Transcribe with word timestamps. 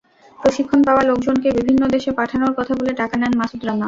প্রশিক্ষণ 0.39 0.79
পাওয়া 0.87 1.03
লোকজনকে 1.03 1.47
বিভিন্ন 1.59 1.81
দেশে 1.95 2.11
পাঠানোর 2.19 2.53
কথা 2.57 2.73
বলে 2.79 2.93
টাকা 3.01 3.15
নেন 3.17 3.33
মাসুদ 3.39 3.61
রানা। 3.61 3.79